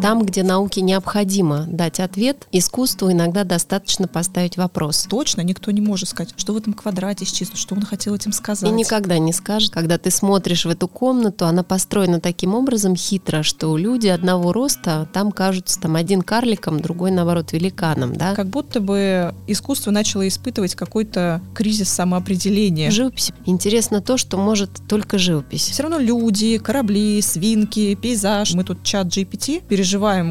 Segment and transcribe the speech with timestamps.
[0.00, 5.06] Там, где науке необходимо дать ответ, искусству иногда достаточно поставить вопрос.
[5.08, 8.68] Точно, никто не может сказать, что в этом квадрате исчислено, что он хотел этим сказать.
[8.68, 13.42] И никогда не скажет, когда ты смотришь в эту комнату, она построена таким образом хитро,
[13.42, 18.34] что люди одного роста там кажутся там один карликом, другой, наоборот, великаном, да?
[18.34, 22.90] Как будто бы искусство начало испытывать какой-то кризис самоопределения.
[22.90, 23.32] Живопись.
[23.46, 25.68] Интересно то, что может только живопись.
[25.68, 28.54] Все равно люди, корабли, свинки, пейзаж.
[28.54, 29.81] Мы тут чат GPT переживаем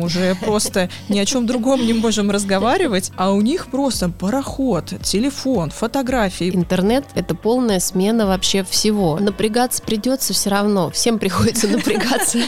[0.01, 5.71] уже просто ни о чем другом не можем разговаривать, а у них просто пароход, телефон,
[5.71, 6.55] фотографии.
[6.55, 9.17] Интернет— это полная смена вообще всего.
[9.19, 10.89] Напрягаться придется все равно.
[10.91, 12.39] Всем приходится напрягаться.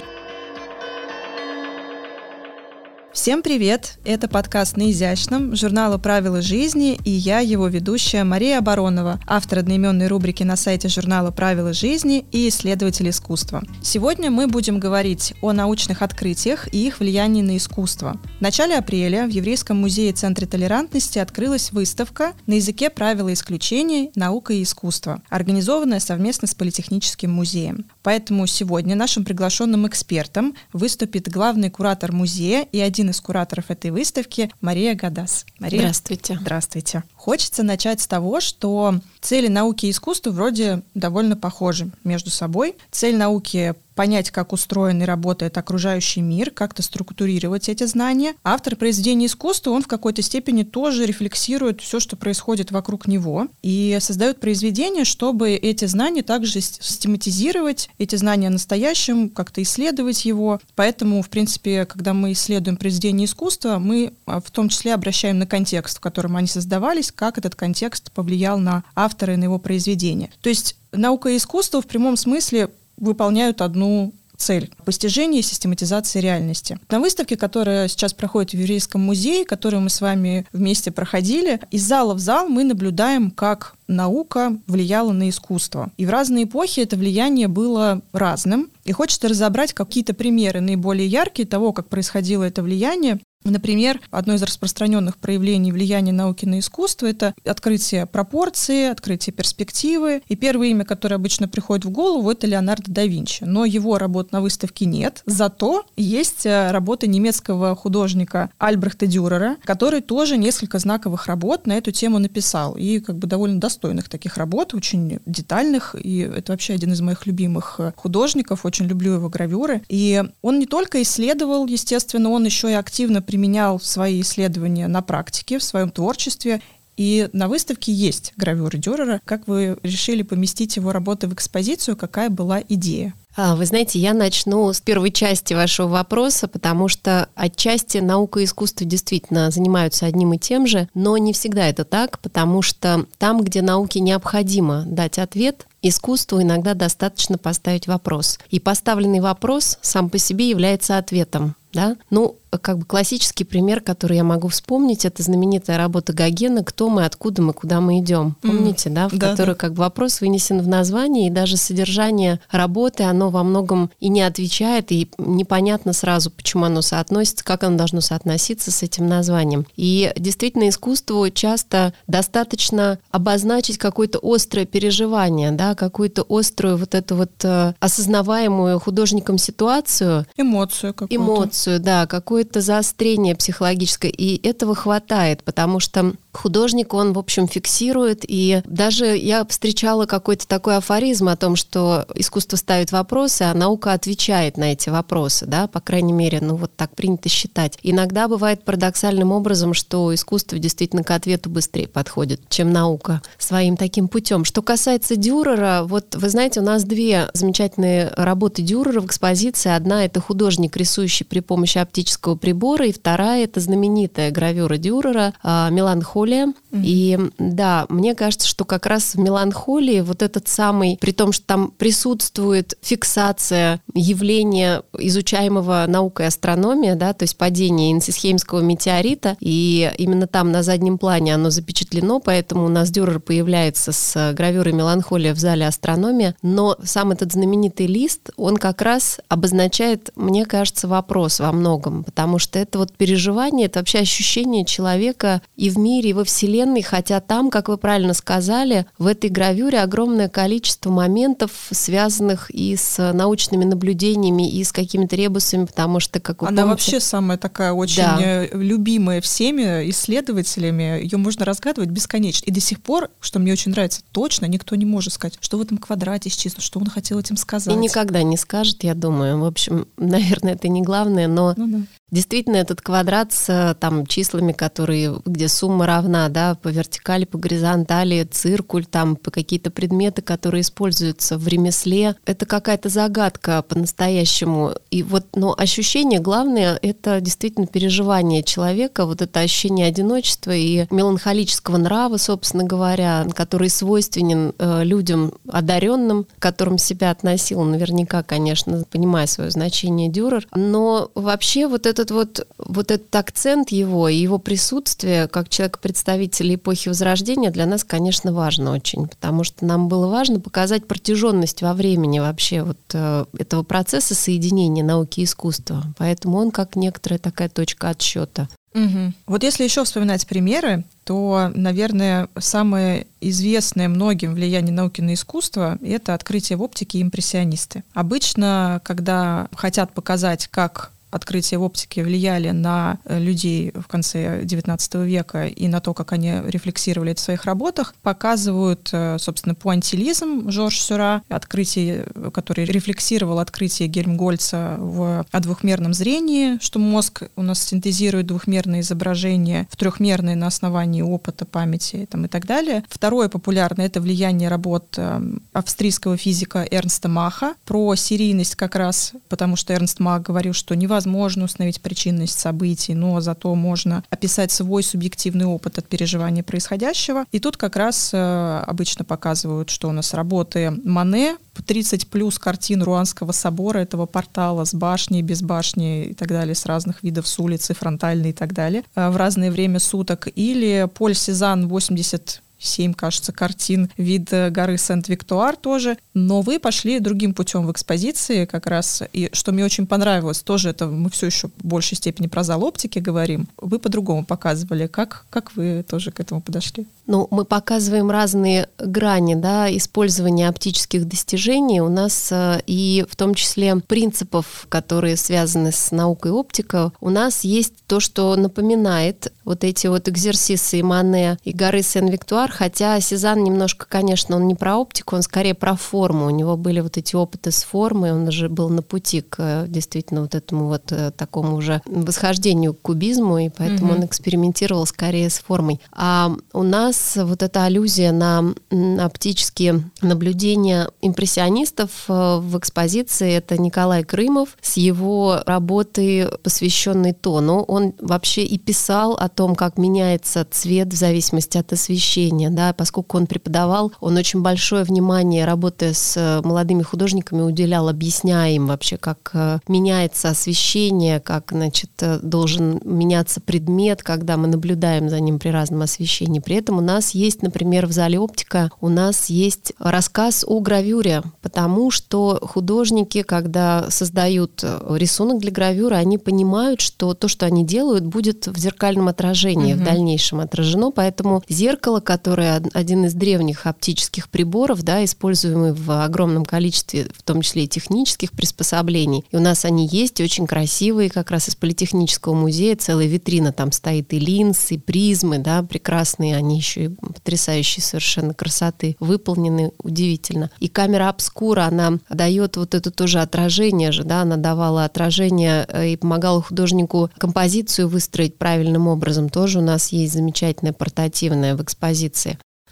[3.14, 4.00] Всем привет!
[4.06, 10.08] Это подкаст «На изящном» журнала «Правила жизни» и я, его ведущая Мария Оборонова, автор одноименной
[10.08, 13.62] рубрики на сайте журнала «Правила жизни» и исследователь искусства.
[13.84, 18.20] Сегодня мы будем говорить о научных открытиях и их влиянии на искусство.
[18.40, 24.54] В начале апреля в Еврейском музее Центре толерантности открылась выставка на языке правила исключений «Наука
[24.54, 27.86] и искусство», организованная совместно с Политехническим музеем.
[28.02, 34.52] Поэтому сегодня нашим приглашенным экспертом выступит главный куратор музея и один из кураторов этой выставки
[34.62, 35.46] Мария Гадас.
[35.60, 36.38] Мария, здравствуйте.
[36.40, 37.04] Здравствуйте.
[37.16, 42.76] Хочется начать с того, что цели науки и искусства вроде довольно похожи между собой.
[42.92, 48.36] Цель науки понять, как устроен и работает окружающий мир, как-то структурировать эти знания.
[48.44, 53.98] Автор произведения искусства, он в какой-то степени тоже рефлексирует все, что происходит вокруг него, и
[54.00, 60.60] создает произведения, чтобы эти знания также систематизировать, эти знания настоящим, как-то исследовать его.
[60.76, 65.48] Поэтому, в принципе, когда мы исследуем произведение искусства, мы а, в том числе обращаем на
[65.48, 70.30] контекст, в котором они создавались, как этот контекст повлиял на автора и на его произведение.
[70.42, 74.14] То есть наука и искусство в прямом смысле выполняют одну
[74.44, 76.78] цель– постижение и систематизация реальности.
[76.90, 81.84] На выставке, которая сейчас проходит в Еврейском музее, которую мы с вами вместе проходили, из
[81.84, 85.92] зала в зал мы наблюдаем, как наука влияла на искусство.
[85.98, 88.70] И в разные эпохи это влияние было разным.
[88.86, 94.44] И хочется разобрать какие-то примеры наиболее яркие того, как происходило это влияние, Например, одно из
[94.44, 100.22] распространенных проявлений влияния науки на искусство— это открытие пропорции, открытие перспективы.
[100.28, 103.44] И первое имя, которое обычно приходит в голову, это Леонардо да Винчи.
[103.44, 105.22] Но его работ на выставке нет.
[105.26, 111.92] Зато есть э, работы немецкого художника Альбрехта Дюрера, который тоже несколько знаковых работ на эту
[111.92, 112.76] тему написал.
[112.76, 115.96] И как бы довольно достойных таких работ, очень детальных.
[116.00, 118.66] И это вообще один из моих любимых э, художников.
[118.66, 119.82] Очень люблю его гравюры.
[119.90, 125.58] И он не только исследовал, естественно, он еще и активно применял свои исследования на практике,
[125.58, 126.62] в своем творчестве.
[126.98, 129.22] И на выставке есть гравюры Дюрера.
[129.26, 131.98] Как вы решили поместить его работы в экспозицию?
[131.98, 133.16] Какая была идея?
[133.36, 138.44] А, вы знаете, я начну с первой части вашего вопроса, потому что отчасти наука и
[138.44, 143.42] искусство действительно занимаются одним и тем же, но не всегда это так, потому что там,
[143.42, 148.38] где науке необходимо дать ответ, искусству иногда достаточно поставить вопрос.
[148.52, 151.56] И поставленный вопрос сам по себе является ответом.
[151.74, 151.98] Да?
[152.12, 157.06] Ну, как бы классический пример, который я могу вспомнить, это знаменитая работа Гогена «Кто мы,
[157.06, 158.36] откуда мы, куда мы идем».
[158.42, 158.94] Помните, mm.
[158.94, 159.10] да?
[159.10, 159.56] В да, которой да.
[159.56, 164.22] как бы вопрос вынесен в название, и даже содержание работы, оно во многом и не
[164.22, 169.66] отвечает, и непонятно сразу, почему оно соотносится, как оно должно соотноситься с этим названием.
[169.76, 177.32] И действительно, искусству часто достаточно обозначить какое-то острое переживание, да, какую-то острую вот эту вот
[177.44, 180.26] э, осознаваемую художником ситуацию.
[180.38, 181.16] Эмоцию какую-то.
[181.16, 187.48] Эмоцию, да, какую какое-то заострение психологическое, и этого хватает, потому что художник, он, в общем,
[187.48, 193.54] фиксирует, и даже я встречала какой-то такой афоризм о том, что искусство ставит вопросы, а
[193.54, 197.78] наука отвечает на эти вопросы, да, по крайней мере, ну вот так принято считать.
[197.84, 204.08] Иногда бывает парадоксальным образом, что искусство действительно к ответу быстрее подходит, чем наука своим таким
[204.08, 204.46] путем.
[204.46, 209.72] Что касается Дюрера, вот вы знаете, у нас две замечательные работы Дюрера в экспозиции.
[209.72, 216.23] Одна— это художник, рисующий при помощи оптического прибора, и вторая— это знаменитая гравюра Дюрера «Меланхолия»
[216.24, 216.54] меланхолия.
[216.72, 216.82] Mm-hmm.
[216.84, 221.46] И да, мне кажется, что как раз в меланхолии вот этот самый, при том, что
[221.46, 230.28] там присутствует фиксация явления, изучаемого наукой астрономия, да, то есть падение инсисхеймского метеорита, и именно
[230.28, 235.40] там на заднем плане оно запечатлено, поэтому у нас Дюрер появляется с гравюрой меланхолия в
[235.40, 241.52] зале астрономия, но сам этот знаменитый лист, он как раз обозначает, мне кажется, вопрос во
[241.52, 246.82] многом, потому что это вот переживание, это вообще ощущение человека и в мире, во Вселенной,
[246.82, 253.12] хотя там, как вы правильно сказали, в этой гравюре огромное количество моментов, связанных и с
[253.14, 257.74] научными наблюдениями, и с какими-то ребусами, потому что, как вы Она помните, вообще самая такая
[257.74, 258.18] очень Да.
[258.22, 261.02] э, любимая всеми исследователями.
[261.04, 262.46] Ее можно разгадывать бесконечно.
[262.46, 265.62] И до сих пор, что мне очень нравится, точно никто не может сказать, что в
[265.62, 267.74] этом квадрате исчислено, что он хотел этим сказать.
[267.74, 269.40] и никогда не скажет, я думаю.
[269.40, 271.78] В общем, наверное, это не главное, но Ну да.
[272.14, 277.40] Действительно, этот квадрат с э, там, числами, которые, где сумма равна, да, по вертикали, по
[277.40, 284.74] горизонтали, циркуль, там, по какие-то предметы, которые используются в ремесле, это какая-то загадка по-настоящему.
[284.92, 291.78] И вот, но ощущение главное, это действительно переживание человека, вот это ощущение одиночества и меланхолического
[291.78, 299.26] нрава, собственно говоря, который свойственен э, людям одаренным, к которым себя относил, наверняка, конечно, понимая
[299.26, 300.48] свое значение Дюрер.
[300.54, 306.90] Но вообще вот этот вот, вот этот акцент его и его присутствие как человека-представителя эпохи
[306.90, 312.20] Возрождения для нас, конечно, важно очень, потому что нам было важно показать протяженность во времени
[312.20, 315.84] вообще вот э, этого процесса соединения науки и искусства.
[315.98, 318.48] Поэтому он как некоторая такая точка отсчета.
[318.74, 319.14] Мгм.
[319.28, 326.14] Вот если еще вспоминать примеры, то, наверное, самое известное многим влияние науки на искусство— это
[326.14, 327.84] открытие в оптике импрессионисты.
[327.94, 335.06] Обычно, когда хотят показать, как открытия в оптике влияли на э, людей в конце XIX
[335.06, 340.50] века и на то, как они рефлексировали это в своих работах, показывают, э, собственно, пуантилизм
[340.50, 347.64] Жорж Сюра, открытие, который рефлексировал открытие Гельмгольца в, о двухмерном зрении, что мозг у нас
[347.64, 352.84] синтезирует двухмерные изображения в трехмерные на основании опыта, памяти там, и так далее.
[352.90, 355.22] Второе популярное— это влияние работ э,
[355.54, 361.03] австрийского физика Эрнста Маха про серийность как раз, потому что Эрнст Мах говорил, что невозможно
[361.46, 367.26] установить причинность событий, но зато можно описать свой субъективный опыт от переживания происходящего.
[367.32, 372.84] И тут как раз э, обычно показывают, что у нас работы Мане, 30 плюс картин
[372.84, 377.40] Руанского собора, этого портала с башней, без башни и так далее, с разных видов, с
[377.40, 380.28] улицы, фронтальной и так далее, э, в разное время суток.
[380.36, 385.98] Или Поль Сезанн 80 семь, кажется, картин вид э, горы Сент-Виктуар тоже.
[386.14, 389.04] Но вы пошли другим путем в экспозиции как раз.
[389.14, 392.64] И что мне очень понравилось, тоже это мы все еще в большей степени про зал
[392.64, 393.48] оптики говорим.
[393.58, 394.88] Вы по-другому показывали.
[394.88, 396.86] Как, как вы тоже к этому подошли?
[397.06, 401.82] Ну, мы показываем разные грани да, использования оптических достижений.
[401.82, 407.44] У нас э, и в том числе принципов, которые связаны с наукой оптика, у нас
[407.44, 413.44] есть то, что напоминает вот эти вот экзерсисы и Мане, и горы Сен-Виктуар, хотя Сезанн
[413.44, 416.28] немножко, конечно, он не про оптику, он скорее про форму.
[416.28, 419.66] У него были вот эти опыты с формой, он уже был на пути к э,
[419.68, 423.98] действительно вот этому вот э, такому уже восхождению к кубизму, и поэтому Мгм.
[423.98, 425.82] он экспериментировал скорее с формой.
[425.92, 428.54] А у нас вот эта аллюзия на
[429.00, 437.64] оптические наблюдения импрессионистов э, в экспозиции это Николай Крымов с его работой, посвященной тону.
[437.64, 443.18] Он вообще и писал о том, как меняется цвет в зависимости от освещения, да, поскольку
[443.18, 448.98] он преподавал, он очень большое внимание, работая с э, молодыми художниками, уделял, объясняя им вообще,
[448.98, 455.40] как э, меняется освещение, как, значит, э, должен меняться предмет, когда мы наблюдаем за ним
[455.40, 456.40] при разном освещении.
[456.40, 461.22] При этом у нас есть, например, в зале оптика, у нас есть рассказ о гравюре,
[461.42, 468.06] потому что художники, когда создают рисунок для гравюры, они понимают, что то, что они делают,
[468.06, 469.86] будет в зеркальном отражении, в Мгм.
[469.86, 476.46] дальнейшем отражено, поэтому зеркало, которое од- один из древних оптических приборов, да, используемый в огромном
[476.46, 481.32] количестве, в том числе и технических приспособлений, и у нас они есть, очень красивые, как
[481.32, 486.58] раз из Политехнического музея, целая витрина там стоит, и линз, и призмы, да, прекрасные, они
[486.58, 490.50] еще и потрясающие совершенно красоты, выполнены удивительно.
[490.60, 495.90] И камера обскура, она дает вот это тоже отражение же, да, она давала отражение э,
[495.90, 499.30] и помогала художнику композицию выстроить правильным образом.
[499.30, 502.13] Тоже у нас есть замечательная портативная в экспозиции.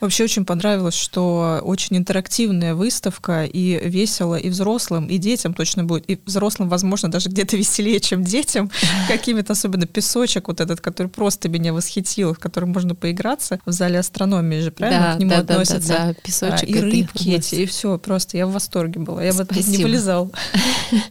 [0.02, 6.10] Вообще очень понравилось, что очень интерактивная выставка, и весело и взрослым, и детям точно будет.
[6.10, 8.72] И взрослым, возможно, даже где-то веселее, чем детям.
[9.08, 13.60] Какими-то особенно песочек вот этот, который просто меня восхитил, в котором можно поиграться.
[13.64, 15.88] В зале астрономии же, правильно, к нему да, да, да, относятся.
[15.90, 16.68] да, А, песочек.
[16.68, 19.24] и рыбки эти, и все, просто я в восторге была.
[19.24, 19.84] Я вот не Спасибо.
[19.84, 20.32] вылезал.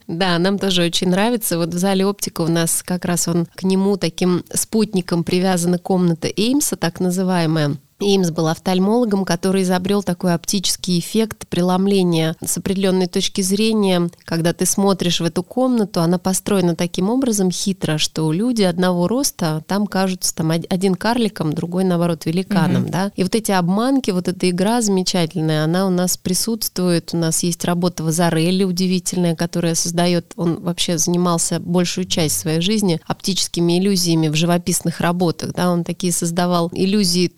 [0.09, 1.57] Да, нам тоже очень нравится.
[1.57, 6.29] Вот в зале оптика у нас как раз он к нему таким спутником привязана комната
[6.29, 7.79] Эймса, так называемая.
[8.00, 14.11] Имс был офтальмологом, который изобрел такой оптический эффект преломления с определенной точки зрения.
[14.25, 19.62] Когда ты смотришь в эту комнату, она построена таким образом хитро, что люди одного роста
[19.66, 22.92] там кажутся там один карликом, другой наоборот великаном, угу.
[22.92, 23.12] да.
[23.16, 27.11] И вот эти обманки, вот эта игра замечательная, она у нас присутствует.
[27.12, 33.00] У нас есть работа Вазарелли удивительная, которая создает, он вообще занимался большую часть своей жизни
[33.07, 35.71] оптическими иллюзиями в живописных работах, да.
[35.71, 37.28] Он такие создавал иллюзии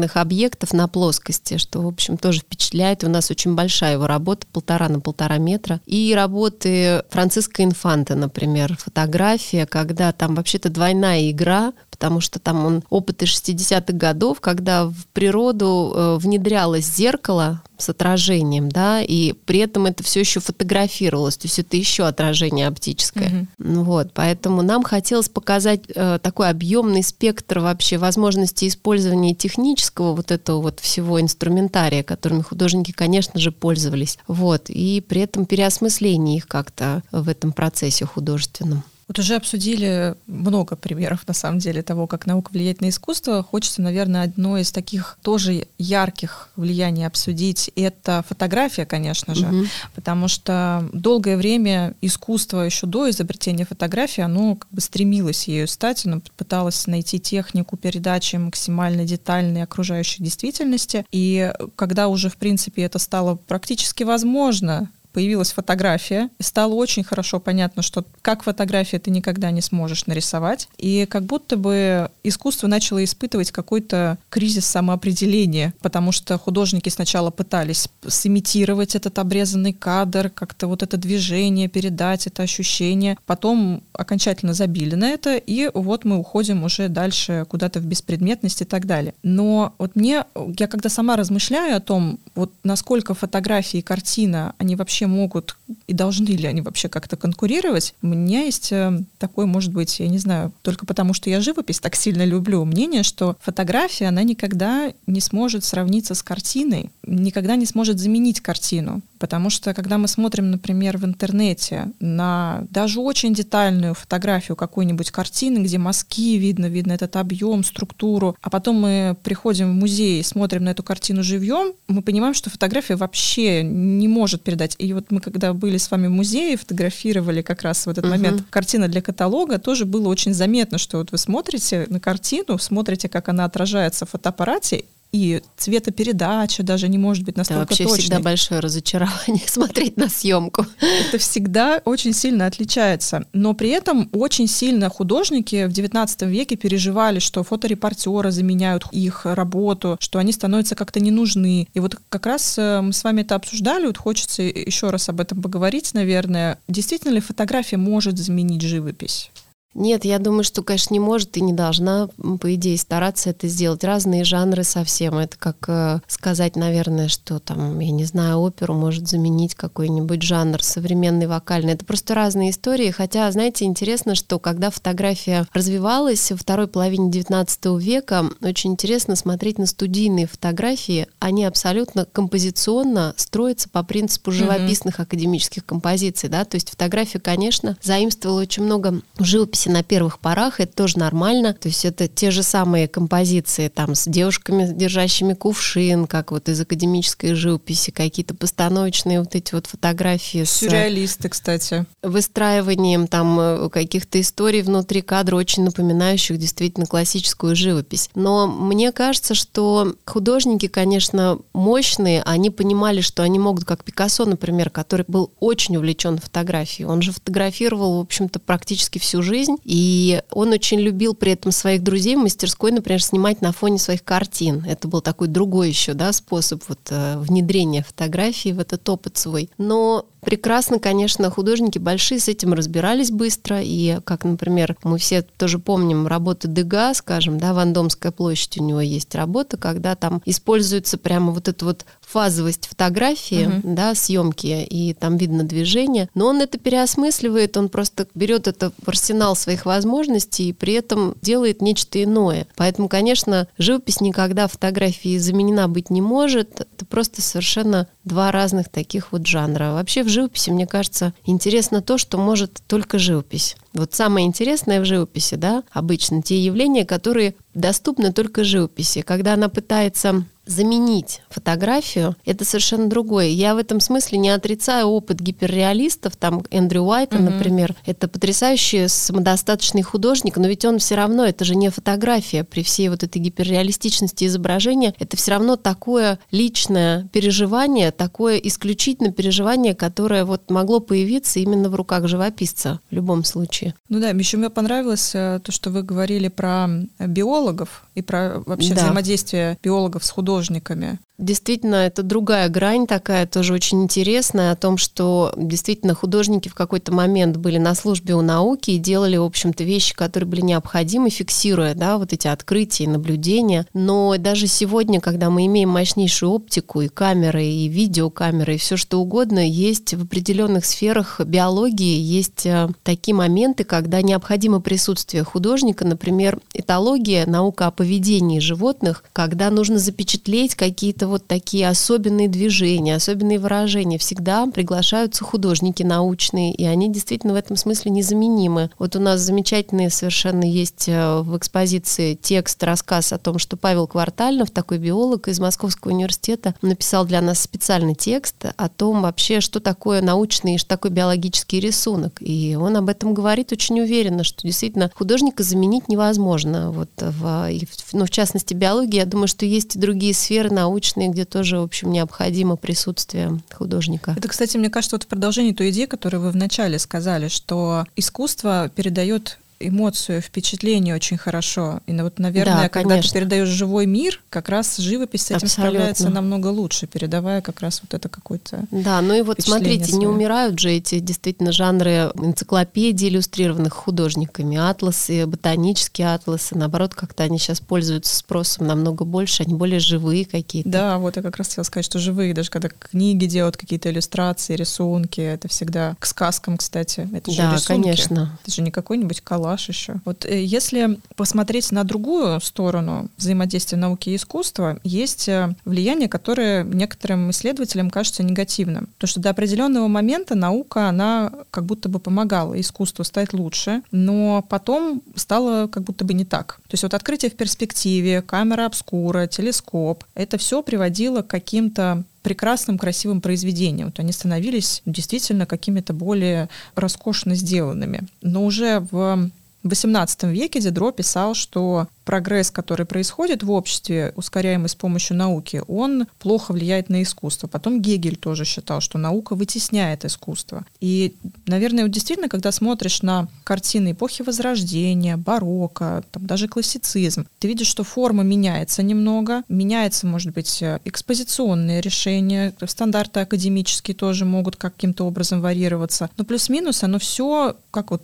[0.00, 3.04] трехмерных объектов на плоскости, что в общем тоже впечатляет.
[3.04, 5.80] У нас очень большая его работа, полтора на полтора метра.
[5.86, 12.82] И работы Франциска Инфанта, например, фотография, когда там вообще-то двойная игра, потому что там он
[12.88, 19.84] опыты 60-х годов, когда в природу э, внедрялось зеркало с отражением, да, и при этом
[19.84, 23.46] это все еще фотографировалось, то есть это еще отражение оптическое.
[23.58, 23.82] Mm-hmm.
[23.84, 30.62] Вот, поэтому нам хотелось показать э, такой объемный спектр вообще возможностей использования технического вот этого
[30.62, 34.18] вот всего инструментария, которыми художники, конечно же, пользовались.
[34.26, 38.84] Вот, и при этом переосмысление их как-то в этом процессе художественном.
[39.10, 43.42] Вот уже обсудили много примеров, на самом деле, того, как наука влияет на искусство.
[43.42, 47.72] Хочется, наверное, одно из таких тоже ярких влияний обсудить.
[47.74, 49.64] Это фотография, конечно же, угу.
[49.96, 56.06] потому что долгое время искусство еще до изобретения фотографии, оно как бы стремилось ею стать,
[56.06, 61.04] оно пыталось найти технику передачи максимально детальной окружающей действительности.
[61.10, 67.40] И когда уже, в принципе, это стало практически возможно, появилась фотография, и стало очень хорошо
[67.40, 73.02] понятно, что как фотография ты никогда не сможешь нарисовать, и как будто бы искусство начало
[73.04, 80.82] испытывать какой-то кризис самоопределения, потому что художники сначала пытались сымитировать этот обрезанный кадр, как-то вот
[80.82, 86.88] это движение передать, это ощущение, потом окончательно забили на это, и вот мы уходим уже
[86.88, 89.14] дальше куда-то в беспредметность и так далее.
[89.22, 90.24] Но вот мне,
[90.58, 95.56] я когда сама размышляю о том, вот насколько фотографии и картина, они вообще вообще могут
[95.86, 97.94] и должны ли они вообще как-то конкурировать.
[98.02, 101.80] У меня есть э, такое, может быть, я не знаю, только потому что я живопись
[101.80, 107.66] так сильно люблю, мнение, что фотография, она никогда не сможет сравниться с картиной, никогда не
[107.66, 109.00] сможет заменить картину.
[109.18, 115.58] Потому что, когда мы смотрим, например, в интернете на даже очень детальную фотографию какой-нибудь картины,
[115.58, 120.64] где мазки видно, видно этот объем, структуру, а потом мы приходим в музей и смотрим
[120.64, 124.74] на эту картину живьем, мы понимаем, что фотография вообще не может передать.
[124.78, 128.10] И вот мы, когда были с вами в музее, фотографировали как раз в этот uh-huh.
[128.10, 133.08] момент картина для каталога, тоже было очень заметно, что вот вы смотрите на картину, смотрите,
[133.08, 137.98] как она отражается в фотоаппарате, и цветопередача даже не может быть настолько Это вообще точной.
[138.00, 140.66] всегда большое разочарование смотреть на съемку.
[140.80, 143.26] Это всегда очень сильно отличается.
[143.32, 149.96] Но при этом очень сильно художники в XIX веке переживали, что фоторепортеры заменяют их работу,
[150.00, 151.68] что они становятся как-то не нужны.
[151.74, 155.20] И вот как раз э, мы с вами это обсуждали, вот хочется еще раз об
[155.20, 156.58] этом поговорить, наверное.
[156.68, 159.30] Действительно ли фотография может заменить живопись?
[159.74, 162.08] Нет, я думаю, что, конечно, не может и не должна,
[162.40, 163.84] по идее, стараться это сделать.
[163.84, 165.16] Разные жанры совсем.
[165.16, 170.60] Это как э, сказать, наверное, что там, я не знаю, оперу может заменить какой-нибудь жанр
[170.62, 171.74] современный вокальный.
[171.74, 172.90] Это просто разные истории.
[172.90, 179.58] Хотя, знаете, интересно, что когда фотография развивалась во второй половине XIX века, очень интересно смотреть
[179.58, 181.06] на студийные фотографии.
[181.20, 185.02] Они абсолютно композиционно строятся по принципу живописных mm-hmm.
[185.02, 186.28] академических композиций.
[186.28, 186.44] Да?
[186.44, 191.54] То есть фотография, конечно, заимствовала очень много живописи записи на первых порах, это тоже нормально.
[191.54, 196.60] То есть это те же самые композиции там с девушками, держащими кувшин, как вот из
[196.60, 200.44] академической живописи, какие-то постановочные вот эти вот фотографии.
[200.44, 201.86] Сюрреалисты, с кстати.
[202.02, 208.10] Выстраиванием там э, каких-то историй внутри кадра, очень напоминающих действительно классическую живопись.
[208.14, 214.70] Но мне кажется, что художники, конечно, мощные, они понимали, что они могут, как Пикассо, например,
[214.70, 216.86] который был очень увлечен фотографией.
[216.86, 219.60] Он же фотографировал, в общем-то, практически всю жизнь, жизнь.
[219.64, 224.04] И он очень любил при этом своих друзей в мастерской, например, снимать на фоне своих
[224.04, 224.64] картин.
[224.66, 229.50] Это был такой другой еще да, способ вот, э, внедрения фотографии в этот опыт свой.
[229.58, 233.60] Но прекрасно, конечно, художники большие с этим разбирались быстро.
[233.62, 238.80] И, как, например, мы все тоже помним работы Дега, скажем, да, Вандомская площадь у него
[238.80, 243.60] есть работа, когда там используется прямо вот эта вот фазовость фотографии, угу.
[243.74, 248.88] да, съемки, и там видно движение, но он это переосмысливает, он просто берет это в
[248.88, 252.46] арсенал своих возможностей и при этом делает нечто иное.
[252.56, 256.60] Поэтому, конечно, живопись никогда фотографии заменена быть не может.
[256.60, 259.72] Это просто совершенно два разных таких вот жанра.
[259.72, 263.56] Вообще в живописи, мне кажется, интересно то, что может только живопись.
[263.72, 269.02] Вот самое интересное в живописи, да, обычно те явления, которые доступны только живописи.
[269.02, 273.26] Когда она пытается заменить фотографию, это совершенно другое.
[273.26, 277.30] Я в этом смысле не отрицаю опыт гиперреалистов, там Эндрю Уайта, mm-hmm.
[277.30, 282.62] например, это потрясающий самодостаточный художник, но ведь он все равно, это же не фотография при
[282.62, 290.24] всей вот этой гиперреалистичности изображения, это все равно такое личное переживание, такое исключительно переживание, которое
[290.24, 293.74] вот могло появиться именно в руках живописца в любом случае.
[293.88, 298.74] Ну да, еще мне понравилось э, то, что вы говорили про биологов и про вообще
[298.74, 298.82] да.
[298.82, 300.98] взаимодействие биологов с художниками художниками.
[301.20, 306.92] Действительно, это другая грань такая, тоже очень интересная, о том, что действительно художники в какой-то
[306.94, 311.74] момент были на службе у науки и делали, в общем-то, вещи, которые были необходимы, фиксируя,
[311.74, 313.66] да, вот эти открытия и наблюдения.
[313.74, 318.98] Но даже сегодня, когда мы имеем мощнейшую оптику и камеры, и видеокамеры, и все что
[318.98, 326.40] угодно, есть в определенных сферах биологии, есть э, такие моменты, когда необходимо присутствие художника, например,
[326.54, 333.98] этология, наука о поведении животных, когда нужно запечатлеть какие-то вот такие особенные движения, особенные выражения.
[333.98, 338.70] Всегда приглашаются художники научные, и они действительно в этом смысле незаменимы.
[338.78, 343.86] Вот у нас замечательный совершенно есть э, в экспозиции текст, рассказ о том, что Павел
[343.86, 349.60] Квартальнов, такой биолог из Московского университета, написал для нас специальный текст о том вообще, что
[349.60, 352.18] такое научный, что такое биологический рисунок.
[352.20, 356.70] И он об этом говорит очень уверенно, что действительно художника заменить невозможно.
[356.70, 357.50] Вот в,
[357.92, 361.58] ну, в частности, биологии, я думаю, что есть и другие сферы научные, научные, где тоже,
[361.58, 364.14] в общем, необходимо присутствие художника.
[364.16, 368.70] Это, кстати, мне кажется, вот в продолжении той идеи, которую вы вначале сказали, что искусство
[368.74, 371.80] передает эмоцию, впечатление очень хорошо.
[371.86, 373.12] И вот, наверное, да, когда конечно.
[373.12, 375.70] ты передаешь живой мир, как раз живопись с этим Абсолютно.
[375.70, 378.64] справляется намного лучше, передавая как раз вот это какое-то.
[378.70, 380.00] Да, ну и вот смотрите, свое.
[380.00, 387.38] не умирают же эти действительно жанры энциклопедии, иллюстрированных художниками, атласы, ботанические атласы, наоборот, как-то они
[387.38, 390.70] сейчас пользуются спросом намного больше, они более живые какие-то.
[390.70, 394.56] Да, вот я как раз хотела сказать, что живые, даже когда книги делают какие-то иллюстрации,
[394.56, 397.66] рисунки, это всегда к сказкам, кстати, это же да, рисунки.
[397.66, 398.38] конечно.
[398.42, 399.96] Это же не какой-нибудь коллаж коллаж еще.
[400.04, 406.64] Вот э, если посмотреть на другую сторону взаимодействия науки и искусства, есть э, влияние, которое
[406.64, 408.88] некоторым исследователям кажется негативным.
[408.98, 414.44] То, что до определенного момента наука, она как будто бы помогала искусству стать лучше, но
[414.48, 416.60] потом стало как будто бы не так.
[416.68, 422.78] То есть вот открытие в перспективе, камера обскура, телескоп, это все приводило к каким-то прекрасным,
[422.78, 423.88] красивым произведениям.
[423.88, 428.02] Вот они становились действительно какими-то более роскошно сделанными.
[428.20, 429.30] Но уже в
[429.62, 435.62] в XVIII веке Дидро писал, что прогресс, который происходит в обществе, ускоряемый с помощью науки,
[435.68, 437.46] он плохо влияет на искусство.
[437.46, 440.64] Потом Гегель тоже считал, что наука вытесняет искусство.
[440.80, 441.14] И,
[441.46, 447.68] наверное, вот действительно, когда смотришь на картины эпохи Возрождения, барокко, там, даже классицизм, ты видишь,
[447.68, 455.40] что форма меняется немного, меняется, может быть, экспозиционные решения, стандарты академические тоже могут каким-то образом
[455.40, 456.10] варьироваться.
[456.16, 458.02] Но плюс-минус оно все, как вот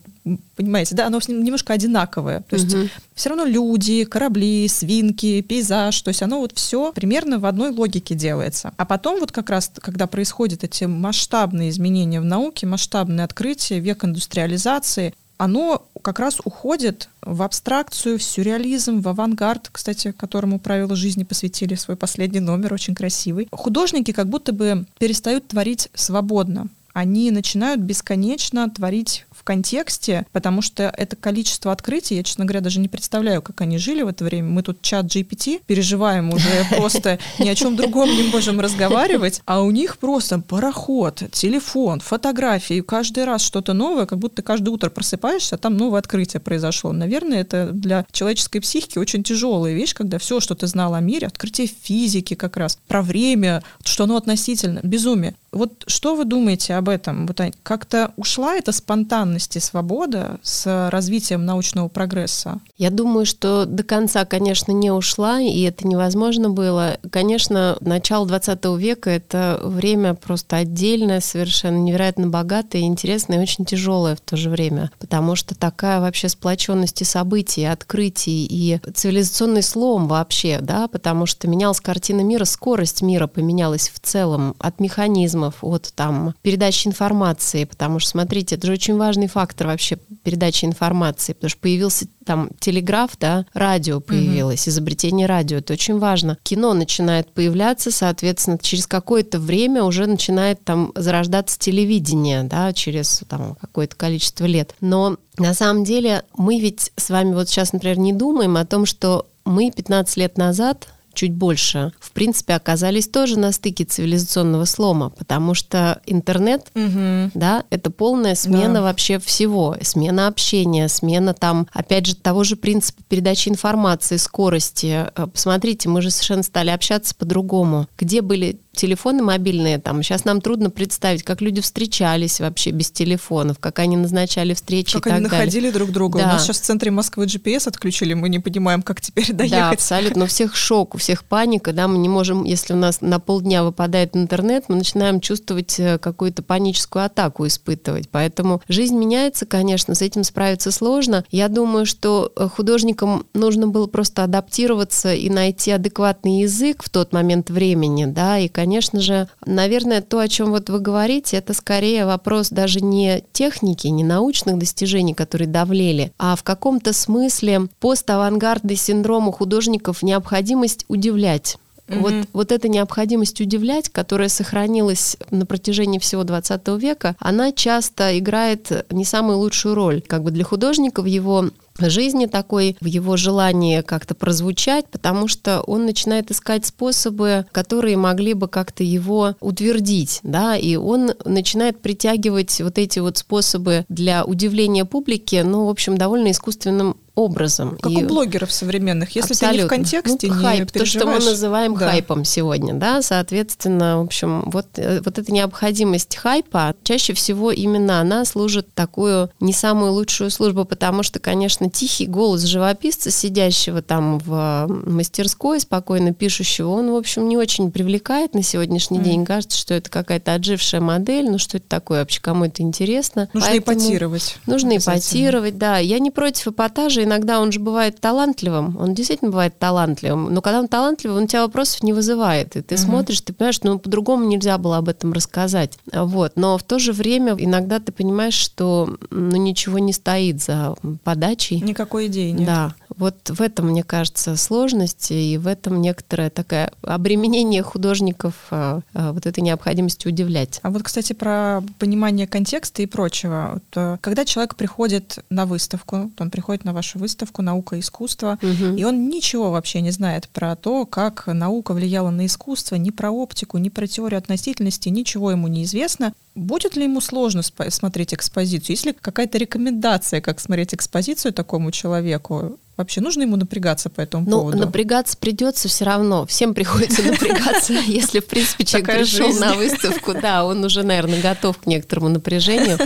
[0.56, 2.42] понимаете, да, оно немножко одинаковое.
[2.48, 2.88] То есть угу.
[3.14, 8.14] все равно люди, корабли, свинки, пейзаж, то есть оно вот все примерно в одной логике
[8.14, 8.72] делается.
[8.76, 14.04] А потом вот как раз, когда происходят эти масштабные изменения в науке, масштабные открытия, век
[14.04, 21.24] индустриализации, оно как раз уходит в абстракцию, в сюрреализм, в авангард, кстати, которому правила жизни
[21.24, 23.48] посвятили свой последний номер, очень красивый.
[23.52, 26.68] Художники как будто бы перестают творить свободно.
[26.94, 32.88] Они начинают бесконечно творить контексте, потому что это количество открытий, я, честно говоря, даже не
[32.88, 34.50] представляю, как они жили в это время.
[34.50, 39.62] Мы тут чат GPT переживаем уже просто ни о чем другом не можем разговаривать, а
[39.62, 45.54] у них просто пароход, телефон, фотографии, каждый раз что-то новое, как будто каждое утро просыпаешься,
[45.54, 46.92] а там новое открытие произошло.
[46.92, 51.28] Наверное, это для человеческой психики очень тяжелая вещь, когда все, что ты знал о мире,
[51.28, 55.34] открытие физики как раз, про время, что оно относительно, безумие.
[55.52, 57.26] Вот что вы думаете об этом.
[57.26, 62.60] Вот как-то ушла эта спонтанность и свобода с развитием научного прогресса?
[62.76, 66.98] Я думаю, что до конца, конечно, не ушла, и это невозможно было.
[67.10, 74.16] Конечно, начало 20 века— это время просто отдельное, совершенно невероятно богатое, интересное и очень тяжелое
[74.16, 79.62] в то же время, потому что такая вообще сплоченность и событий, и открытий, и цивилизационный
[79.62, 85.56] слом вообще, да, потому что менялась картина мира, скорость мира поменялась в целом от механизмов,
[85.62, 91.32] от там передачи информации, потому что, смотрите, это же очень важный фактор вообще передачи информации,
[91.32, 94.70] потому что появился там телеграф, да, радио появилось, угу.
[94.70, 96.38] изобретение радио, это очень важно.
[96.42, 103.56] Кино начинает появляться, соответственно, через какое-то время уже начинает там зарождаться телевидение, да, через там
[103.60, 104.74] какое-то количество лет.
[104.80, 108.86] Но на самом деле мы ведь с вами вот сейчас, например, не думаем о том,
[108.86, 115.10] что мы 15 лет назад чуть больше, в принципе, оказались тоже на стыке цивилизационного слома,
[115.10, 117.30] потому что интернет, угу.
[117.34, 118.82] да, это полная смена да.
[118.82, 125.06] вообще всего, смена общения, смена там, опять же, того же принципа передачи информации, скорости.
[125.16, 127.88] Э, посмотрите, мы же совершенно стали общаться по-другому.
[127.98, 133.58] Где были телефоны мобильные, там, сейчас нам трудно представить, как люди встречались вообще без телефонов,
[133.58, 135.72] как они назначали встречи как и они так находили далее.
[135.72, 136.18] друг друга.
[136.18, 136.24] Да.
[136.24, 139.58] У нас сейчас в центре Москвы GPS отключили, мы не понимаем, как теперь доехать.
[139.58, 140.24] Да, абсолютно.
[140.24, 143.64] У всех шок, у всех паника, да, мы не можем, если у нас на полдня
[143.64, 148.08] выпадает интернет, мы начинаем чувствовать э, какую-то паническую атаку испытывать.
[148.10, 151.24] Поэтому жизнь меняется, конечно, с этим справиться сложно.
[151.30, 157.12] Я думаю, что э, художникам нужно было просто адаптироваться и найти адекватный язык в тот
[157.12, 161.54] момент времени, да, и, конечно, конечно же, наверное, то, о чем вот вы говорите, это
[161.54, 168.74] скорее вопрос даже не техники, не научных достижений, которые давлели, а в каком-то смысле поставангардный
[168.74, 171.58] синдром у художников необходимость удивлять.
[171.86, 172.00] Mm-hmm.
[172.00, 178.84] Вот, вот эта необходимость удивлять, которая сохранилась на протяжении всего 20 века, она часто играет
[178.90, 180.02] не самую лучшую роль.
[180.02, 185.60] Как бы для художника в его жизни такой, в его желании как-то прозвучать, потому что
[185.62, 192.60] он начинает искать способы, которые могли бы как-то его утвердить, да, и он начинает притягивать
[192.60, 197.78] вот эти вот способы для удивления публики, ну, в общем, довольно искусственным образом.
[197.80, 198.04] Как и...
[198.04, 199.16] у блогеров современных.
[199.16, 199.56] Если Абсолютно.
[199.56, 201.90] ты не в контексте, ну, не хайп, то, что мы называем да.
[201.90, 208.00] хайпом сегодня, да, соответственно, в общем, вот, э, вот эта необходимость хайпа, чаще всего именно
[208.00, 214.18] она служит такую не самую лучшую службу, потому что, конечно, тихий голос живописца, сидящего там
[214.18, 219.04] в мастерской, спокойно пишущего, он, в общем, не очень привлекает на сегодняшний mm.
[219.04, 219.24] день.
[219.24, 223.30] Кажется, что это какая-то отжившая модель, ну что это такое вообще, кому это интересно.
[223.32, 224.36] Нужно Поэтому ипотировать.
[224.44, 225.78] Нужно ипотировать, да.
[225.78, 230.60] Я не против эпатажа, иногда он же бывает талантливым, он действительно бывает талантливым, но когда
[230.60, 232.82] он талантливый, он у тебя вопросов не вызывает, и ты угу.
[232.82, 236.92] смотришь, ты понимаешь, ну по-другому нельзя было об этом рассказать, вот, но в то же
[236.92, 241.60] время иногда ты понимаешь, что ну ничего не стоит за подачей.
[241.60, 242.46] Никакой идеи нет.
[242.46, 248.80] Да, вот в этом, мне кажется, сложность, и в этом некоторое такое обременение художников а,
[248.94, 250.60] а, вот этой необходимостью удивлять.
[250.62, 253.50] А вот, кстати, про понимание контекста и прочего.
[253.54, 258.38] Вот, э, когда человек приходит на выставку, он приходит на вашу выставку «Наука и искусство»,
[258.42, 258.76] угу.
[258.76, 263.10] и он ничего вообще не знает про то, как наука влияла на искусство, ни про
[263.10, 266.12] оптику, ни про теорию относительности, ничего ему не известно.
[266.34, 268.74] Будет ли ему сложно смотреть экспозицию?
[268.74, 272.58] Есть ли какая-то рекомендация, как смотреть экспозицию такому человеку?
[272.76, 274.58] Вообще нужно ему напрягаться по этому ну, поводу?
[274.58, 276.26] напрягаться придется все равно.
[276.26, 281.56] Всем приходится напрягаться, если, в принципе, человек пришел на выставку, да, он уже, наверное, готов
[281.56, 282.78] к некоторому напряжению.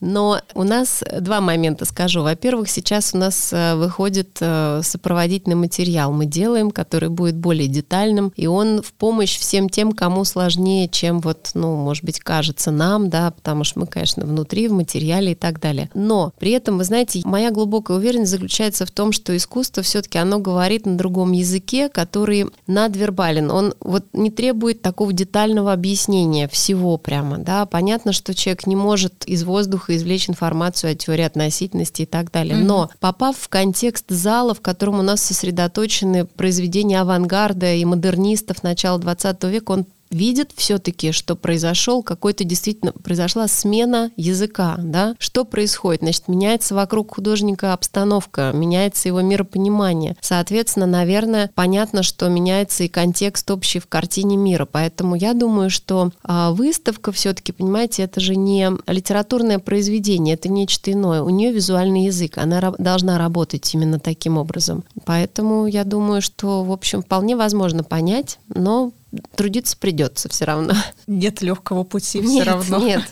[0.00, 2.22] Но у нас два момента скажу.
[2.22, 6.12] Во-первых, сейчас у нас э, выходит э, сопроводительный материал.
[6.12, 11.20] Мы делаем, который будет более детальным, и он в помощь всем тем, кому сложнее, чем
[11.20, 15.34] вот, ну, может быть, кажется нам, да, потому что мы, конечно, внутри, в материале и
[15.34, 15.90] так далее.
[15.94, 20.38] Но при этом, вы знаете, моя глубокая уверенность заключается в том, что искусство все-таки оно
[20.38, 23.50] говорит на другом языке, который надвербален.
[23.50, 27.66] Он вот не требует такого детального объяснения всего прямо, да.
[27.66, 32.56] Понятно, что человек не может из воздуха извлечь информацию о теории относительности и так далее.
[32.56, 38.98] Но попав в контекст зала, в котором у нас сосредоточены произведения авангарда и модернистов начала
[38.98, 46.02] 20 века, он видит все-таки, что произошел какой-то действительно, произошла смена языка, да, что происходит,
[46.02, 53.50] значит, меняется вокруг художника обстановка, меняется его миропонимание, соответственно, наверное, понятно, что меняется и контекст
[53.50, 58.70] общий в картине мира, поэтому я думаю, что а, выставка все-таки, понимаете, это же не
[58.86, 64.84] литературное произведение, это нечто иное, у нее визуальный язык, она должна работать именно таким образом,
[65.04, 68.92] поэтому я думаю, что, в общем, вполне возможно понять, но
[69.34, 70.74] трудиться придется все равно.
[71.06, 72.78] Нет легкого пути все равно.
[72.78, 73.02] Нет.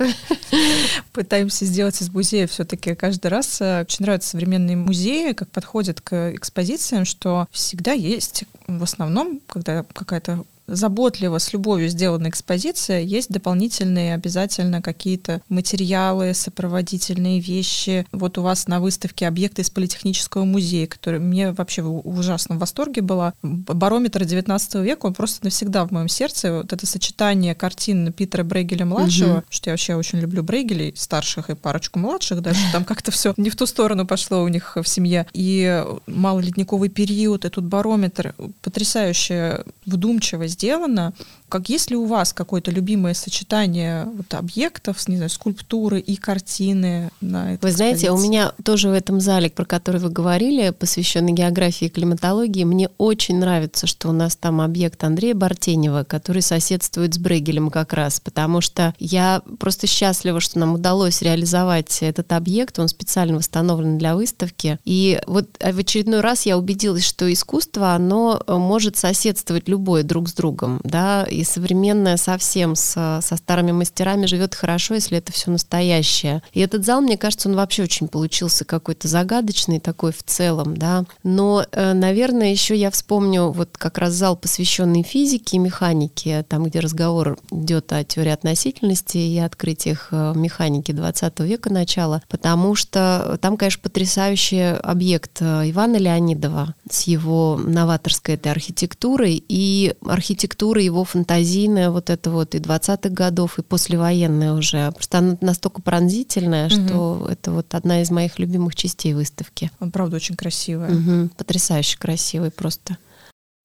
[1.12, 3.60] Пытаемся сделать из музея все-таки каждый раз.
[3.60, 10.44] Очень нравятся современные музеи, как подходят к экспозициям, что всегда есть в основном, когда какая-то
[10.66, 18.06] заботливо, с любовью сделана экспозиция, есть дополнительные обязательно какие-то материалы, сопроводительные вещи.
[18.12, 23.02] Вот у вас на выставке объекты из Политехнического музея, который мне вообще в ужасном восторге
[23.02, 23.34] была.
[23.42, 26.52] Барометр 19 века, он просто навсегда в моем сердце.
[26.52, 29.44] Вот это сочетание картин Питера Брейгеля-младшего, угу.
[29.50, 33.50] что я вообще очень люблю Брейгелей, старших и парочку младших, даже там как-то все не
[33.50, 35.26] в ту сторону пошло у них в семье.
[35.32, 41.12] И малоледниковый период, и тут барометр, потрясающая вдумчивость сделано.
[41.54, 47.12] Как есть ли у вас какое-то любимое сочетание вот объектов, не знаю, скульптуры и картины
[47.20, 51.84] на Вы знаете, у меня тоже в этом зале, про который вы говорили, посвященный географии
[51.84, 57.18] и климатологии, мне очень нравится, что у нас там объект Андрея Бартенева, который соседствует с
[57.18, 62.88] Брегелем как раз, потому что я просто счастлива, что нам удалось реализовать этот объект, он
[62.88, 64.80] специально восстановлен для выставки.
[64.84, 70.32] И вот в очередной раз я убедилась, что искусство, оно может соседствовать любое друг с
[70.32, 76.42] другом, да, и современная совсем с, со старыми мастерами живет хорошо, если это все настоящее.
[76.52, 81.04] И этот зал, мне кажется, он вообще очень получился какой-то загадочный такой в целом, да.
[81.22, 86.64] Но, э, наверное, еще я вспомню вот как раз зал, посвященный физике и механике, там,
[86.64, 93.38] где разговор идет о теории относительности и открытиях э, механики 20 века начала, потому что
[93.40, 101.04] там, конечно, потрясающий объект э, Ивана Леонидова с его новаторской этой архитектурой и архитектурой его
[101.04, 104.90] фантазии фантазийная вот это вот и 20-х годов, и послевоенная уже.
[104.92, 106.74] Просто она настолько пронзительная, угу.
[106.74, 109.70] что это вот одна из моих любимых частей выставки.
[109.80, 110.90] Он, правда, очень красивая.
[110.94, 111.30] Угу.
[111.36, 112.98] Потрясающе красивый просто.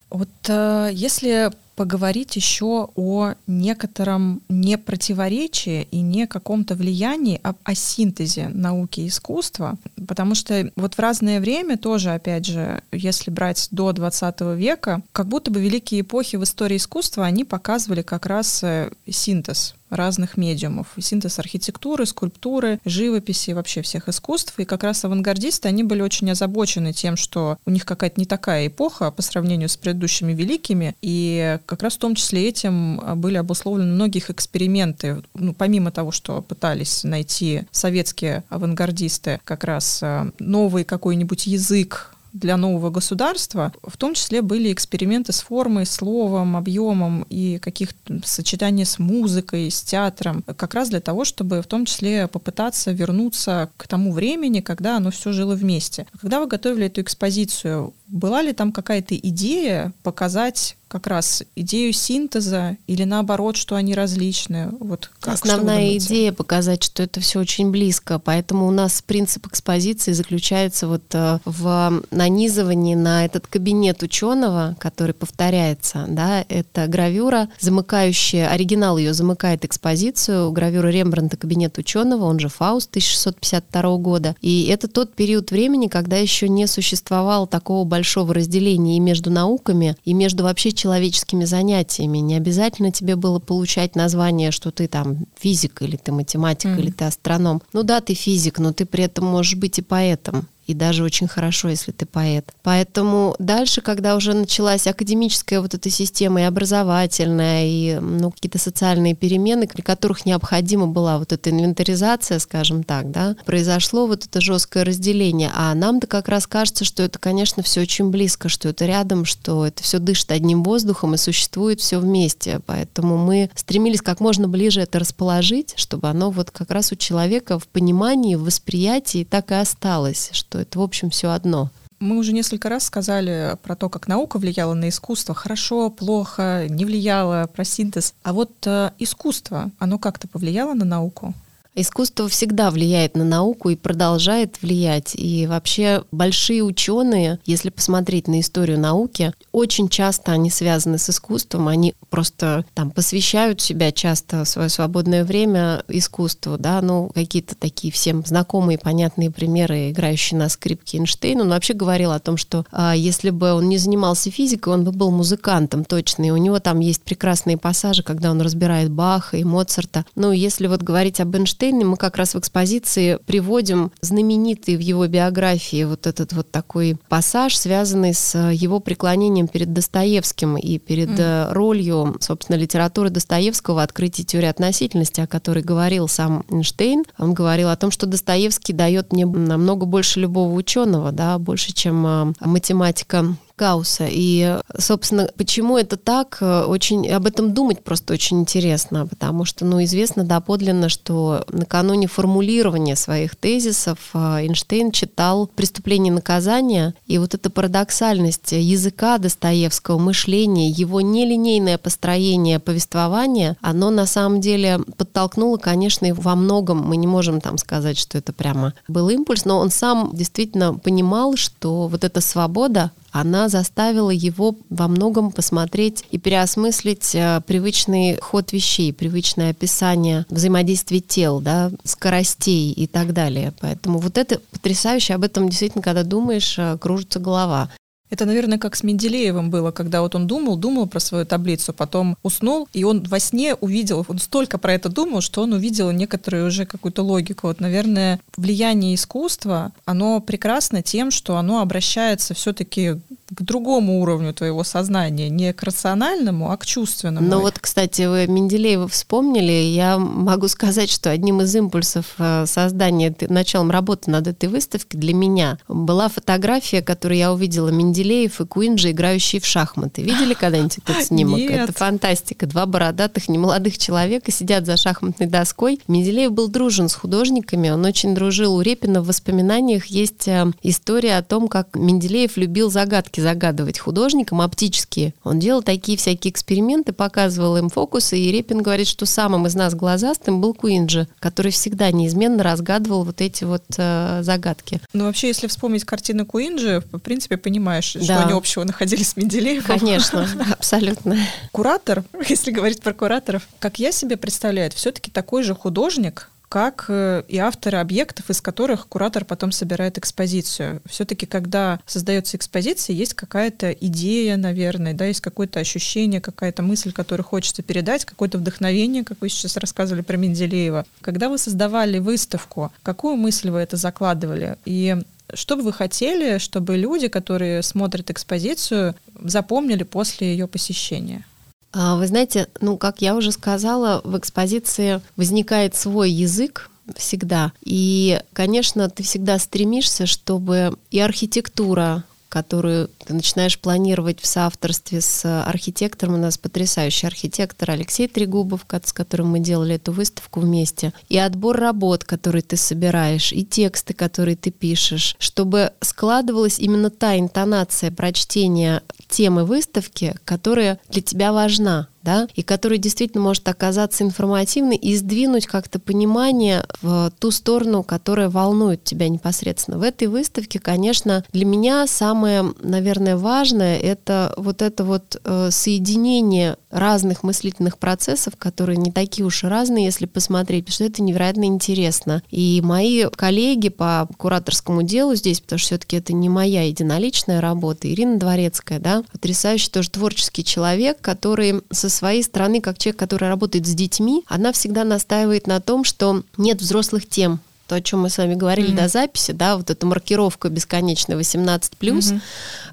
[0.10, 7.74] Вот э, если поговорить еще о некотором не противоречии и не каком-то влиянии, а о
[7.74, 9.78] синтезе науки и искусства.
[10.06, 15.30] Потому что вот в разное время тоже, опять же, если брать до 20 века, как
[15.30, 20.88] будто бы великие эпохи в истории искусства, они показывали как раз э, синтез разных медиумов.
[21.00, 24.54] Синтез архитектуры, скульптуры, живописи, вообще всех искусств.
[24.60, 28.68] И как раз авангардисты, они были очень озабочены тем, что у них какая-то не такая
[28.68, 30.96] эпоха по сравнению с предыдущими великими.
[31.02, 35.22] И как раз в том числе этим были обусловлены многих эксперименты.
[35.34, 42.58] Ну, помимо того, что пытались найти советские авангардисты как раз э, новый какой-нибудь язык для
[42.58, 49.00] нового государства, в том числе были эксперименты с формой, словом, объемом и каких-то сочетаний с
[49.00, 54.12] музыкой, с театром, как раз для того, чтобы в том числе попытаться вернуться к тому
[54.12, 56.08] времени, когда оно все жило вместе.
[56.22, 62.78] Когда вы готовили эту экспозицию, была ли там какая-то идея показать как раз идею синтеза
[62.88, 64.70] или наоборот, что они различны?
[64.80, 70.14] Вот как, Основная идея показать, что это все очень близко, поэтому у нас принцип экспозиции
[70.14, 78.50] заключается вот э, в нанизывании на этот кабинет ученого, который повторяется, да, это гравюра, замыкающая,
[78.50, 84.88] оригинал ее замыкает экспозицию, гравюра Рембрандта «Кабинет ученого», он же Фауст 1652 года, и это
[84.88, 90.44] тот период времени, когда еще не существовало такого большого разделения и между науками, и между
[90.44, 92.20] вообще человеческими занятиями.
[92.20, 96.80] Не обязательно тебе было получать название, что ты там физик или ты математик mm.
[96.80, 97.62] или ты астроном.
[97.74, 101.28] Ну да, ты физик, но ты при этом можешь быть и поэтом и даже очень
[101.28, 102.54] хорошо, если ты поэт.
[102.62, 109.16] Поэтому дальше, когда уже началась академическая вот эта система и образовательная, и ну, какие-то социальные
[109.16, 114.84] перемены, при которых необходима была вот эта инвентаризация, скажем так, да, произошло вот это жесткое
[114.84, 115.50] разделение.
[115.56, 119.66] А нам-то как раз кажется, что это, конечно, все очень близко, что это рядом, что
[119.66, 122.62] это все дышит одним воздухом и существует все вместе.
[122.68, 127.58] Поэтому мы стремились как можно ближе это расположить, чтобы оно вот как раз у человека
[127.58, 131.70] в понимании, в восприятии так и осталось, что это, в общем, все одно.
[132.00, 135.36] Мы уже несколько раз сказали про то, как наука влияла на искусство.
[135.36, 138.14] Хорошо, плохо, не влияла, про синтез.
[138.24, 141.34] А вот э, искусство, оно как-то повлияло на науку?
[141.76, 145.14] Искусство всегда влияет на науку и продолжает влиять.
[145.16, 151.68] И вообще большие ученые, если посмотреть на историю науки, очень часто они связаны с искусством,
[151.68, 158.26] они просто там посвящают себя часто свое свободное время искусству, да, ну какие-то такие всем
[158.26, 163.30] знакомые, понятные примеры, играющие на скрипке Эйнштейн, он вообще говорил о том, что а, если
[163.30, 167.04] бы он не занимался физикой, он бы был музыкантом точно, и у него там есть
[167.04, 170.06] прекрасные пассажи, когда он разбирает Баха и Моцарта.
[170.16, 174.76] Ну, если вот говорить об Эйнштейне, Эйнштейн, и мы как раз в экспозиции приводим знаменитый
[174.76, 180.78] в его биографии вот этот вот такой пассаж, связанный с его преклонением перед Достоевским и
[180.80, 181.54] перед mm.
[181.54, 187.04] ролью, собственно, литературы Достоевского в открытии теории относительности, о которой говорил сам Эйнштейн.
[187.18, 192.06] Он говорил о том, что Достоевский дает мне намного больше любого ученого, да, больше, чем
[192.06, 193.26] а, математика
[193.60, 194.08] Гаусса.
[194.10, 199.66] И, собственно, почему это так, э, очень об этом думать просто очень интересно, потому что,
[199.66, 207.18] ну, известно доподлинно, что накануне формулирования своих тезисов э, Эйнштейн читал «Преступление и наказание», и
[207.18, 215.58] вот эта парадоксальность языка Достоевского, мышления, его нелинейное построение повествования, оно на самом деле подтолкнуло,
[215.58, 219.60] конечно, и во многом, мы не можем там сказать, что это прямо был импульс, но
[219.60, 226.18] он сам действительно понимал, что вот эта свобода, она заставила его во многом посмотреть и
[226.18, 233.54] переосмыслить э, привычный ход вещей, привычное описание взаимодействия тел, да, скоростей и так далее.
[233.60, 237.70] Поэтому вот это потрясающе, об этом действительно, когда думаешь, э, кружится голова.
[238.10, 242.18] Это, наверное, как с Менделеевым было, когда вот он думал, думал про свою таблицу, потом
[242.24, 246.48] уснул, и он во сне увидел, он столько про это думал, что он увидел некоторую
[246.48, 247.48] уже какую-то логику.
[247.48, 252.96] Вот, наверное, влияние искусства, оно прекрасно тем, что оно обращается все-таки
[253.34, 257.28] к другому уровню твоего сознания, не к рациональному, а к чувственному.
[257.28, 263.16] Ну вот, кстати, вы Менделеева вспомнили, я могу сказать, что одним из импульсов э, создания,
[263.30, 268.92] началом работы над этой выставкой для меня была фотография, которую я увидела Менделеев и Куинджи,
[268.92, 270.02] играющие в шахматы.
[270.02, 271.40] Видели когда-нибудь этот снимок?
[271.40, 271.70] Нет.
[271.70, 272.48] Это фантастика.
[272.48, 275.80] Два бородатых, немолодых человека сидят за шахматной доской.
[275.88, 278.56] Менделеев был дружен с художниками, он очень дружил.
[278.56, 284.42] У Репина в воспоминаниях есть э, история о том, как Менделеев любил загадки загадывать художникам
[284.42, 285.14] оптические.
[285.24, 289.76] Он делал такие всякие эксперименты, показывал им фокусы, и Репин говорит, что самым из нас
[289.76, 294.80] глазастым был Куинджи, который всегда неизменно разгадывал вот эти вот э, загадки.
[294.94, 298.04] Ну, вообще, если вспомнить картины Куинджи, в принципе, понимаешь, да.
[298.04, 299.66] что они общего находили с Менделеевым.
[299.66, 301.18] Конечно, абсолютно.
[301.52, 307.24] Куратор, если говорить про кураторов, как я себе представляю, все-таки такой же художник, как э,
[307.28, 310.82] и авторы объектов, из которых куратор потом собирает экспозицию.
[310.90, 317.26] Все-таки, когда создается экспозиция, есть какая-то идея, наверное, да, есть какое-то ощущение, какая-то мысль, которую
[317.26, 320.86] хочется передать, какое-то вдохновение, как вы сейчас рассказывали про Менделеева.
[321.02, 324.58] Когда вы создавали выставку, какую мысль вы это закладывали?
[324.66, 324.98] И
[325.36, 331.26] что бы вы хотели, чтобы люди, которые смотрят экспозицию, запомнили после ее посещения?
[331.72, 337.54] А, вы знаете, ну, как я уже сказала, в экспозиции возникает свой язык, всегда.
[337.64, 345.44] И, конечно, ты всегда стремишься, чтобы и архитектура которую ты начинаешь планировать в соавторстве с
[345.44, 346.14] архитектором.
[346.14, 350.94] У нас потрясающий архитектор Алексей Трегубов, с которым мы делали эту выставку вместе.
[351.10, 357.18] И отбор работ, который ты собираешь, и тексты, которые ты пишешь, чтобы складывалась именно та
[357.18, 364.78] интонация прочтения темы выставки, которая для тебя важна да, и который действительно может оказаться информативной
[364.78, 369.78] и сдвинуть как-то понимание в ту сторону, которая волнует тебя непосредственно.
[369.78, 376.58] В этой выставке, конечно, для меня самое, наверное, важное это вот это вот э, соединение
[376.70, 382.22] разных мыслительных процессов, которые не такие уж и разные, если посмотреть, что это невероятно интересно.
[382.30, 387.92] И мои коллеги по кураторскому делу здесь, потому что все-таки это не моя единоличная работа,
[387.92, 393.66] Ирина Дворецкая, да, потрясающий тоже творческий человек, который со своей стороны, как человек, который работает
[393.66, 398.10] с детьми, она всегда настаивает на том, что нет взрослых тем, то, о чем мы
[398.10, 398.82] с вами говорили mm-hmm.
[398.84, 402.22] до записи, да, вот эта маркировка бесконечная 18 плюс, mm-hmm.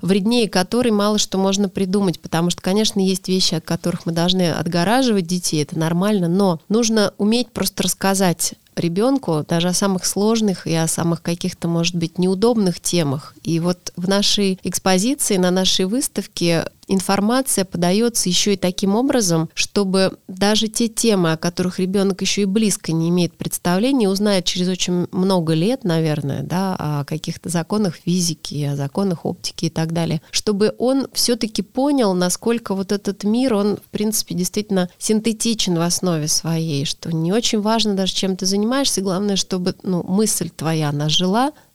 [0.01, 4.51] вреднее которой мало что можно придумать, потому что, конечно, есть вещи, от которых мы должны
[4.51, 10.75] отгораживать детей, это нормально, но нужно уметь просто рассказать ребенку даже о самых сложных и
[10.75, 13.35] о самых каких-то, может быть, неудобных темах.
[13.43, 20.19] И вот в нашей экспозиции, на нашей выставке информация подается еще и таким образом, чтобы
[20.29, 25.07] даже те темы, о которых ребенок еще и близко не имеет представления, узнает через очень
[25.11, 30.75] много лет, наверное, да, о каких-то законах физики, о законах оптики и так далее, чтобы
[30.79, 36.85] он все-таки понял, насколько вот этот мир, он, в принципе, действительно синтетичен в основе своей,
[36.85, 38.66] что не очень важно даже чем ты занимаешься,
[39.01, 41.09] главное, чтобы ну, мысль твоя, она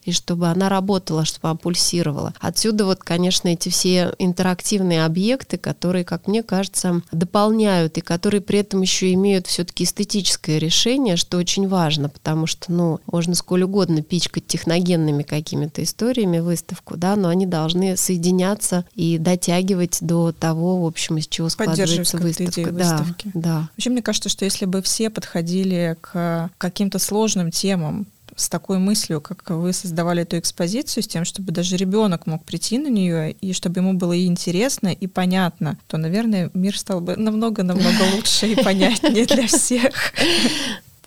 [0.03, 2.33] и чтобы она работала, чтобы она пульсировала.
[2.39, 8.59] Отсюда вот, конечно, эти все интерактивные объекты, которые, как мне кажется, дополняют и которые при
[8.59, 14.01] этом еще имеют все-таки эстетическое решение, что очень важно, потому что, ну, можно сколь угодно
[14.01, 20.85] пичкать техногенными какими-то историями выставку, да, но они должны соединяться и дотягивать до того, в
[20.85, 22.71] общем, из чего складывается выставка.
[22.71, 23.31] Да, выставки.
[23.33, 23.69] да.
[23.75, 28.07] Вообще, мне кажется, что если бы все подходили к каким-то сложным темам,
[28.41, 32.77] с такой мыслью, как вы создавали эту экспозицию, с тем, чтобы даже ребенок мог прийти
[32.77, 37.15] на нее, и чтобы ему было и интересно, и понятно, то, наверное, мир стал бы
[37.15, 40.13] намного-намного лучше и понятнее для всех.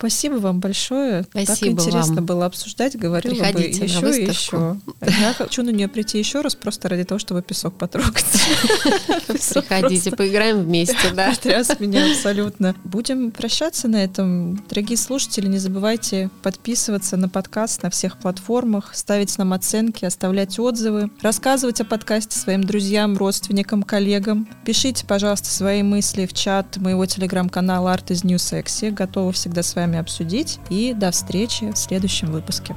[0.05, 1.23] Спасибо вам большое.
[1.23, 2.25] Спасибо так интересно вам.
[2.25, 4.77] было обсуждать, говорила Приходите бы еще и еще.
[5.01, 8.23] Я хочу на нее прийти еще раз, просто ради того, чтобы песок потрогать.
[9.27, 11.31] Приходите, поиграем вместе, да.
[11.31, 12.75] Потряс меня абсолютно.
[12.83, 14.63] Будем прощаться на этом.
[14.69, 21.09] Дорогие слушатели, не забывайте подписываться на подкаст на всех платформах, ставить нам оценки, оставлять отзывы,
[21.23, 24.47] рассказывать о подкасте своим друзьям, родственникам, коллегам.
[24.65, 28.91] Пишите, пожалуйста, свои мысли в чат моего телеграм-канала Art is New Sexy.
[28.91, 30.59] Готова всегда с вами вами обсудить.
[30.69, 32.75] И до встречи в следующем выпуске.